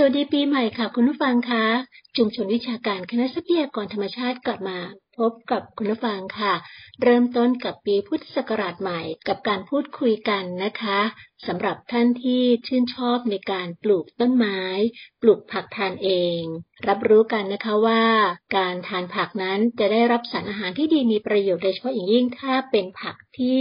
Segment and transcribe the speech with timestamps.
[0.00, 1.64] สวัสดีปีใหม่ค่ะคุณผู้ฟังคะ
[2.18, 4.78] ชุมชนวิชาการคณะทรัพยากรธรรมชาติกลับมา
[5.18, 6.54] พบกับคุณผู้ฟังค่ะ
[7.02, 11.00] เริ่มต้นกับปีพุทธศักราชใหม่ กับการพูดคุยกันนะคะ
[11.46, 14.60] สำหรับท่านที่ชื่นชอบในการปลูกต้นไม้
[15.22, 16.10] ปลูกผักทานเอ
[16.40, 16.42] ง
[16.88, 18.04] รับรู้กันนะคะว่า
[18.56, 23.58] การทานผักนั้นจะได้รับสารอาหารที่ดีมีประโยชน์โดยเฉพาะอย่างยิ่งถ้าเป็นผักที่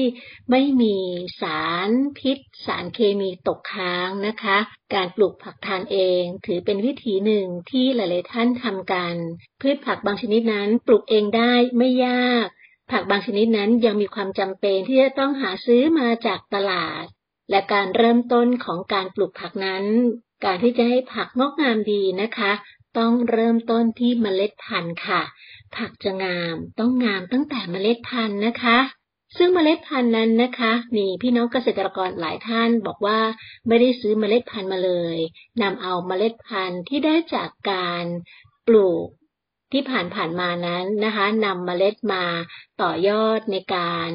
[0.49, 0.95] ไม่มี
[1.41, 1.89] สาร
[2.19, 4.57] พิษ สารเคมีตกค้างนะคะ
[4.95, 9.15] การปลูกผักทานเอง ถือเป็นวิธีหนึ่งที่หลาย ๆ ท่านทำกัน
[9.61, 12.47] พืชผักบางชนิดนั้นปลูกเองได้ไม่ยาก
[12.91, 17.03] ผักบางชนิดนั้นยังมีความจำเป็นที่จะต้องหาซื้อมาจากตลาด
[17.49, 19.85] และการเริ่มต้นของการปลูกผักนั้น
[20.45, 22.51] การที่จะให้ผักงอกงามดีนะคะ
[22.97, 25.21] ต้องเริ่มต้นที่เมล็ดพันธุ์ค่ะ
[25.75, 28.77] ผักจะงามต้องงามตั้งแต่เมล็ดพันธุ์นะคะ
[29.37, 33.19] ซึ่งเมล็ดพันธุ์นั้นนะคะ มีพี่น้องเกษตรกรหลายท่านบอกว่า
[33.67, 35.17] ไม่ได้ซื้อเมล็ดพันธุ์มาเลย
[35.61, 38.03] นำเอาเมล็ดพันธุ์ที่ได้จากการ
[38.67, 39.07] ปลูก
[39.73, 42.25] ที่ผ่านผ่านมานั้นนะคะนำเมล็ดมา
[42.81, 44.07] ต่อยอดในการ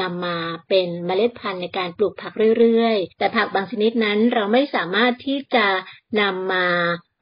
[0.00, 5.66] นำมาเป็นเมล็ดพันธุ์ในการปลูกผักเรื่อยๆ แต่ผักบางชนิดนั้นเราไม่สามารถที่จะ
[6.20, 6.66] นำมา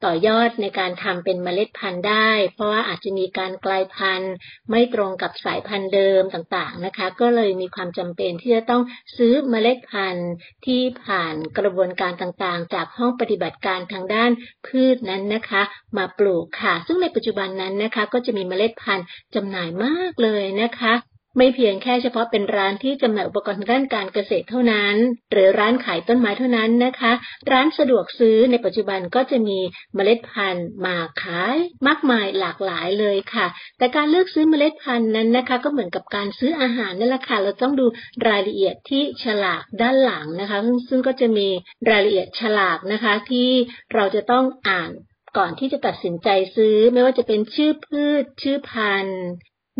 [0.05, 4.33] ต่อยอดในการทำเป็นเมล็ดพันธุ์ได้ เพราะว่าอาจจะมีการกลายพันธุ์
[4.69, 8.83] ไม่ตรงกับสายพันธุ์เดิมต่างๆนะคะ ก็เลยมีความจำเป็นที่จะต้อง
[9.17, 10.31] ซื้อเมล็ดพันธุ์
[10.65, 14.31] ที่ผ่านกระบวนการต่างๆ จากห้องปฏิบัติการทางด้าน
[14.67, 15.61] พืชนั้นนะคะ
[15.97, 20.93] มาปลูกค่ะ ซึ่งในปัจจุบันนั้นนะคะ ก็จะมีเมล็ดพันธุ์จำหน่ายมากเลยนะคะ
[21.39, 24.95] ไม่เพียงแค่เฉพาะเป็นร้านที่จำหน่ายอุปกรณ์ทางด้านการเกษตรเท่านั้น
[25.31, 27.11] หรือร้านขายต้นไม้เท่านั้นนะคะ
[27.51, 29.59] ร้านสะดวกซื้อในปัจจุบันก็จะมี
[29.95, 31.55] เมล็ดพันธุ์มาขาย
[31.87, 37.85] มากมายหลากหลายเลยค่ะ แต่การเลือกซื้อเมล็ดพันธุ์นั้นนะคะ ก็เหมือนกับการซื้ออาหารนั่นแหละค่ะเราต้องดู
[38.27, 40.57] รายละเอียดที่ฉลากด้านหลังนะคะ
[40.89, 41.47] ซึ่งก็จะมี
[41.89, 43.49] รายละเอียดฉลากนะคะที่
[43.93, 44.91] เราจะต้องอ่าน
[45.37, 49.23] ก่อนที่จะตัดสินใจซื้อไม่ว่าจะเป็นชื่อพืช ชื่อพันธุ์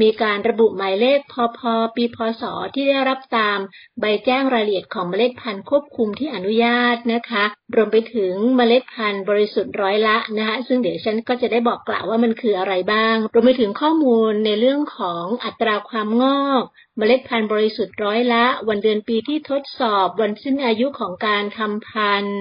[0.02, 1.60] มีการระบุหมายเลขพพ
[1.96, 2.44] ปีพศ
[2.74, 3.60] ที่ได้รับตาม
[4.00, 7.44] ใบแจ้งรายละเอียดของเมล็ดพันธุ์ควบคุมที่อนุญาตนะคะ
[7.76, 16.64] รวมไปถึงเมล็ดพันธุ์บริสุทธิ์ร้อยละนะคะ ซึ่งเดี๋ยวฉันก็จะได้บอกกล่าวว่ามันคืออะไรบ้าง รวมไปถึงข้อมูลในเรื่องของอัตราความงอก
[16.98, 22.40] เมล็ดพันธุ์บริสุทธิ์ร้อยละ วันเดือนปีที่ทดสอบ วันสิ้นอายุของการทำพันธุ์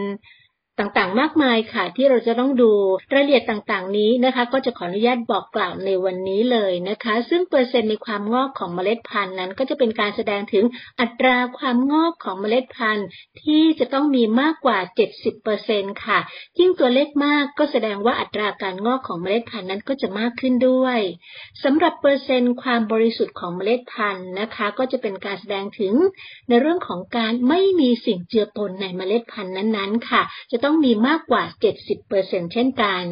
[0.78, 2.70] ต่างๆ มากมายค่ะที่เราจะต้องดู
[3.14, 10.64] รายละเอียดต่างๆ นี้นะคะ ก็จะขออนุญาตบอกกล่าวในวันนี้เลยนะคะ ซึ่งเปอร์เซ็นต์ในความงอกของเมล็ดพันธุ์นั้น ก็จะเป็นการแสดงถึง
[11.00, 13.06] อัตราความงอกของเมล็ดพันธุ์
[13.42, 14.78] ที่จะต้องมีมากกว่า
[15.42, 16.18] 70%ค่ะ
[16.58, 20.98] ยิ่งตัวเลขมากก็แสดงว่าอัตราการงอกของเมล็ดพันธุ์นั้นก็จะมากขึ้นด้วย
[21.64, 25.94] สำหรับเปอร์เซ็นต์ความบริสุทธิ์ของเมล็ดพันธุ์นะคะ ก็จะเป็นการแสดงถึง
[26.48, 30.22] ในเรื่องของการไม่มีสิ่งเจือปนในเมล็ดพันธุ์นั้นๆ ค่ะ
[30.52, 31.42] จะต้องต้องมีมากกว่า
[31.98, 33.04] 70%เช่นกัน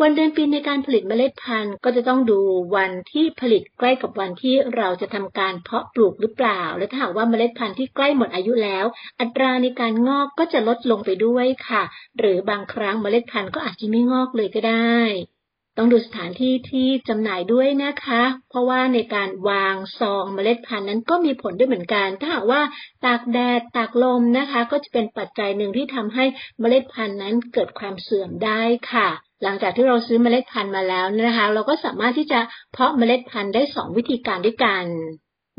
[0.00, 2.38] วันเดือนปีในการผลิตเมล็ดพันธุ์ก็จะต้องดู
[2.76, 8.84] วันที่ผลิตใกล้กับวันที่เราจะทำการเพาะปลูกหรือเปล่า และถ้าหากว่าเมล็ดพันธุ์ที่ใกล้หมดอายุแล้ว
[9.20, 11.82] อัตราในการงอกก็จะลดลงไปด้วยค่ะ
[12.18, 15.33] หรือบางครั้งเมล็ดพันธุ์ก็อาจจะไม่งอกเลยก็ได้
[15.78, 22.60] ต้องดูสถานที่ที่จำหน่ายด้วยนะคะ เพราะว่าในการวางซองเมล็ดพันธุ์นั้นก็มีผลด้วยเหมือนกัน ถ้าหากว่า
[23.04, 26.24] ตากแดดตากลมนะคะ ก็จะเป็นปัจจัยหนึ่งที่ทำให้
[26.60, 29.08] เมล็ดพันธุ์นั้นเกิดความเสื่อมได้ค่ะ
[29.42, 32.40] หลังจากที่เราซื้อเมล็ดพันธุ์มาแล้วนะคะ เราก็สามารถที่จะ
[32.72, 34.84] เพาะเมล็ดพันธุ์ได้ 2 วิธีการด้วยกัน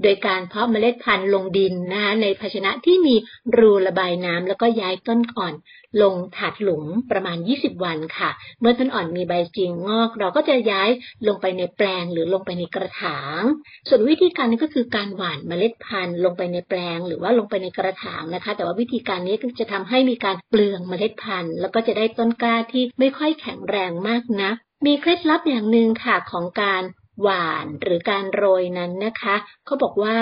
[0.03, 3.16] โดยการเพาะเมล็ดพันธุ์ลงดินนะคะในภาชนะที่มี
[3.57, 5.53] รูระบายน้ำแล้วก็ย้ายต้นอ่อน
[6.01, 8.29] ลงถาดหลุมประมาณ 20 วันค่ะ
[8.59, 10.89] เมื่อต้นอ่อนมีใบจริงงอก เราก็จะย้าย
[11.28, 13.41] ลงไปในแปลงหรือลงไปในกระถาง
[13.89, 26.83] ส่วนวิธีการนี้ก็คือการหว่านเมล็ดพันธุ์ลงไปในแปลง หรือว่าลงไปในกระถางนะคะ แต่ว่าวิธีการนี้ก็จะทำให้มีการเปลืองเมล็ดพันธุ์ แล้วก็จะได้ต้นกล้าที่ไม่ค่อยแข็งแรงมากนะักมีเคล็ดลับอย่างหนึ่งค่ะของการ
[27.22, 30.18] หวานหรือการโรยนั้นนะคะเขาบอกว่า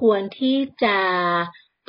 [0.00, 0.96] ควรที่จะ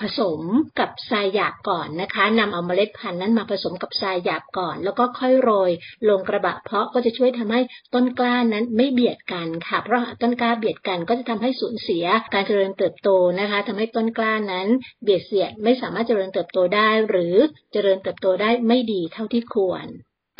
[0.06, 0.42] ผสม
[0.80, 5.72] กับทรายหยาบก่อนนะคะนำเอาเมล็ดพันธุ์นั้นมาผสมกับทรายหยาบก่อน แล้วก็ค่อยโรย
[6.10, 7.62] ลงกระบะเพาะก็จะช่วยทำให้
[7.94, 13.10] ต้นกล้านั้นไม่เบียดกันค่ะ เพราะต้นกล้าเบียดกันก็จะทำให้สูญเสียการเจริญเติบโต
[13.40, 14.68] นะคะทำให้ต้นกล้านั้น
[15.04, 17.36] เบียดเสียดไม่สามารถเจริญเติบโตได้ หรือ
[17.74, 19.88] เจริญเติบโตได้ไม่ดีเท่าที่ควร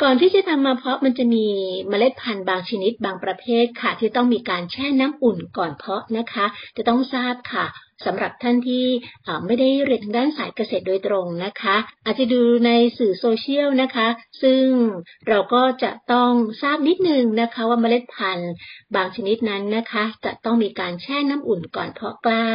[0.04, 1.46] ก่อนที่จะทำมาเพาะมันจะมี
[1.88, 7.66] เมล็ดพันธุ์บางชนิดบางประเภทค่ะ ที่ต้องมีการแช่น้ำอุ่นก่อนเพาะนะคะ จะต้องทราบค่ะ
[8.04, 8.86] สำหรับท่านที่
[9.46, 14.08] ไม่ได้เรียนทางด้านสายเกษตรโดยตรงนะคะ อาจจะดูในสื่อโซเชียลนะคะ
[14.42, 14.64] ซึ่ง
[15.28, 16.32] เราก็จะต้อง
[16.62, 18.52] ทราบนิดนึงนะคะว่าเมล็ดพันธุ์
[18.94, 22.46] บางชนิดนั้นนะคะ จะต้องมีการแช่น้ำอุ่นก่อนเพาะกล้า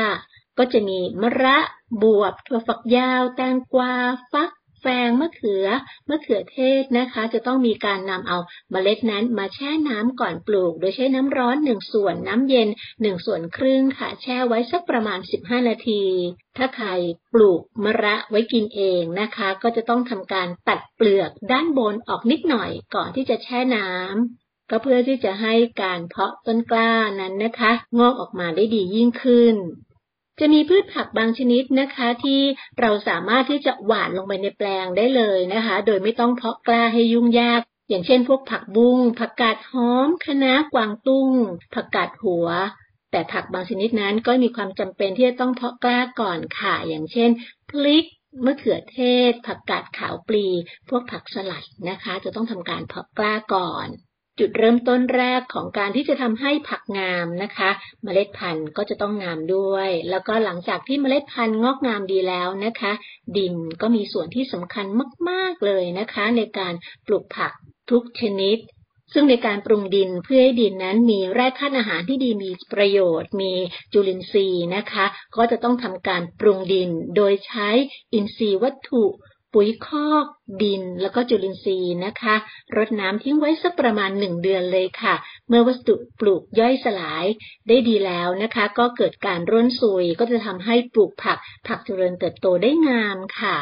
[0.58, 1.58] ก็จะมีมะระ
[2.02, 3.94] บวบถั่วฝักยาว แตงกวา
[4.32, 4.50] ฟัก
[4.88, 5.68] แฟงมะเขือ
[6.10, 8.38] มะเขือเทศนะคะ จะต้องมีการนำเอา
[8.72, 12.70] เมล็ดนั้นมาแช่น้ำก่อนปลูก โดยใช้น้ำร้อนหนึ่งส่วนน้ำเย็น
[13.02, 16.04] หนึ่งส่วนครึ่งค่ะ แช่ไว้สักประมาณ 15 นาที
[16.58, 16.88] ถ้าใคร
[17.34, 29.56] ปลูกมะระไว้กินเองนะคะ ก็จะต้องทำการตัดเปลือกด้านบนออกนิดหน่อยก่อนที่จะแช่น้ำก็เพื่อที่จะให้การเพาะต้นกล้านั้นนะคะ งอกออกมาได้ดียิ่งขึ้น
[30.40, 32.42] จะมีพืชผักบางชนิดนะคะที่
[32.80, 41.32] เราสามารถที่จะหว่านลงไปในแปลงได้เลยนะคะ โดยไม่ต้องเพาะกล้าให้ยุ่งยาก อย่างเช่น พวกผักบุ้งผักกาดหอมคะน้ากวางตุ้ง
[41.76, 42.48] ผักกาดหัว
[43.12, 47.30] แต่ผักบางชนิดนั้นก็มีความจำเป็นที่จะต้องเพาะกล้าก่อนค่ะ อย่างเช่น
[47.70, 48.06] พลิก
[48.46, 49.00] มะเขือเท
[49.30, 50.46] ศ ผักกาดขาวปลี
[50.90, 53.88] พวกผักสลัดนะคะ จะต้องทำการเพาะกล้าก่อน
[54.40, 57.70] จุดเริ่มต้นแรกของการที่จะทำให้ผักงามนะคะ
[58.04, 62.92] เมล็ดพันธุ์ก็จะต้องงามด้วย แล้วก็หลังจากที่เมล็ดพันธุ์งอกงามดีแล้วนะคะ
[63.38, 64.86] ดินก็มีส่วนที่สำคัญ
[65.30, 66.74] มาก ๆเลยนะคะ ในการ
[67.08, 67.52] ปลูกผัก
[67.90, 68.58] ทุกชนิด
[69.14, 73.54] ซึ่งในการปรุงดินเพื่อให้ดินนั้นมีแร่ธาตุอาหารที่ดีมีประโยชน์ มี
[73.94, 75.06] จุลินทรีย์นะคะ
[75.36, 77.70] ก็จะต้องทำการปรุงดินโดยใช้
[78.14, 79.04] อินทรีย์วัตถุ
[79.58, 80.26] ปุ๋ยคอก
[80.62, 82.36] ดินแล้วก็จุลินทรีย์นะคะ
[82.76, 85.16] รดน้ำทิ้งไว้สักประมาณหนึ่งเดือนเลยค่ะ
[85.48, 87.26] เมื่อวัสดุปลูกย่อยสลาย
[87.68, 91.38] ได้ดีแล้วนะคะ ก็เกิดการร่นซุยก็จะทำให้ปลูกผัก
[91.68, 93.58] ผักเจริญเติบโตได้งามค่ะ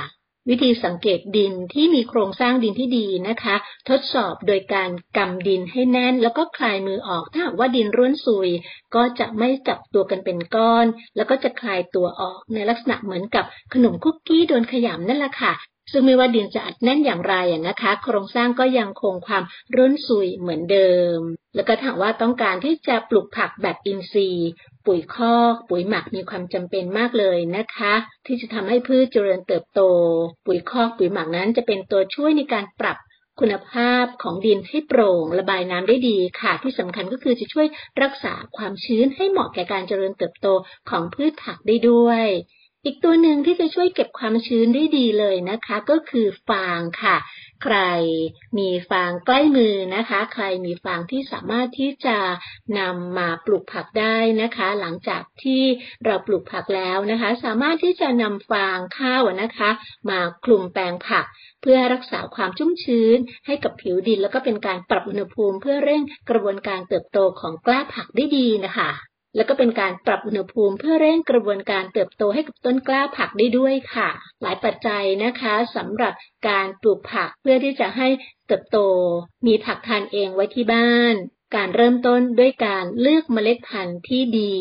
[0.50, 3.56] วิธีสังเกตดินที่มีโครงสร้างดินที่ดีนะคะ
[3.90, 8.50] ทดสอบโดยการกำดินให้แน่น แล้วก็คลายมือออกถ้าว่าดินร่วนซุย
[8.96, 10.86] ก็จะไม่จับตัวกันเป็นก้อน
[11.16, 15.54] แล้วก็จะคลายตัวออกในลักษณะเหมือนกับขนมคุกกี้โดนขยำนั่นแหละค่ะ
[15.92, 17.36] ซึ่งไม่ว่าดินจะอัดแน่นอย่างไร
[17.68, 19.44] นะคะ โครงสร้างก็ยังคงความ
[19.76, 21.18] ร่นซุยเหมือนเดิม
[21.56, 24.50] แล้วก็ถามว่าต้องการที่จะปลูกผักแบบอินทรีย์
[24.86, 27.94] ปุ๋ยคอกปุ๋ยหมักมีความจำเป็นมากเลยนะคะ
[28.26, 29.82] ที่จะทำให้พืชเจริญเติบโต
[30.46, 32.98] ปุ๋ยคอกปุ๋ยหมักนั้นจะเป็นตัวช่วยในการปรับ
[33.40, 37.68] คุณภาพของดินให้โปร่ง ระบายน้ำได้ดีค่ะ ที่สำคัญก็คือจะช่วย
[38.04, 40.48] รักษาความชื้นให้เหมาะแก่การเจริญเติบโต
[40.90, 42.26] ของพืชผักได้ด้วย
[42.86, 47.18] อีกตัวหนึ่งที่จะช่วยเก็บความชื้นได้ดีเลยนะคะ ก็คือฟางค่ะ
[47.64, 47.78] ใคร
[48.58, 52.18] มีฟางใกล้มือนะคะ ใครมีฟางที่สามารถที่จะ
[52.80, 55.64] นำมาปลูกผักได้นะคะ หลังจากที่
[56.06, 59.70] เราปลูกผักแล้วนะคะ สามารถที่จะนำฟางข้าวนะคะ
[60.10, 61.26] มาคลุมแปลงผัก
[61.62, 68.92] เพื่อรักษาความชุ่มชื้น ให้กับผิวดิน แล้วก็เป็นการปรับอุณหภูมิ เพื่อเร่งกระบวนการเติบโตของกล้าผักได้ดีนะคะ
[69.36, 74.10] แล้วก็เป็นการปรับอุณหภูมิเพื่อเร่งกระบวนการเติบโตให้กับต้นกล้าผักได้ด้วยค่ะ
[74.42, 76.14] หลายปัจจัยนะคะสำหรับ
[76.48, 78.08] การปลูกผักเพื่อที่จะให้
[78.48, 78.78] เติบโต
[79.46, 81.16] มีผักทานเองไว้ที่บ้าน
[81.56, 84.56] การเริ่มต้นด้วยการเลือกเมล็ดพันธุ์ที่ดี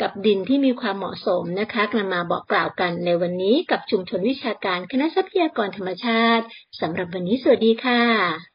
[0.00, 6.44] กับดินที่มีความเหมาะสมนะคะกลับมาบอกกล่าวกันในวันนี้กับชุมชนวิชาการคณะทรัพยากรธรรมชาติ
[6.80, 8.51] สำหรับวันนี้สวัสดีค่ะ